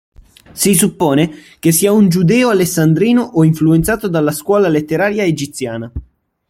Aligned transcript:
Si 0.53 0.73
suppone 0.73 1.29
che 1.59 1.71
sia 1.71 1.91
un 1.91 2.09
giudeo 2.09 2.49
alessandrino 2.49 3.21
o 3.21 3.43
influenzato 3.43 4.07
dalla 4.07 4.31
scuola 4.31 4.67
letteraria 4.67 5.23
egiziana. 5.23 5.91